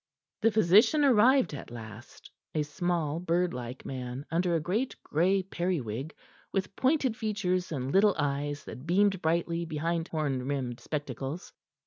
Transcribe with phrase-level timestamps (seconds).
[0.41, 6.15] The physician arrived at last a small, bird like man under a great gray periwig,
[6.51, 11.53] with pointed features and little eyes that beamed brightly behind horn rimmed spectacles.